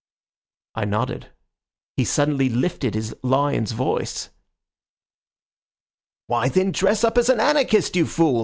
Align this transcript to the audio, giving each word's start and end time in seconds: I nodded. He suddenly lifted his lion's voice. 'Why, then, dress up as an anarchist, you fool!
I 0.73 0.85
nodded. 0.85 1.29
He 1.95 2.05
suddenly 2.05 2.49
lifted 2.49 2.95
his 2.95 3.15
lion's 3.21 3.73
voice. 3.73 4.31
'Why, 6.25 6.49
then, 6.49 6.71
dress 6.71 7.03
up 7.03 7.19
as 7.19 7.29
an 7.29 7.39
anarchist, 7.39 7.95
you 7.95 8.07
fool! 8.07 8.39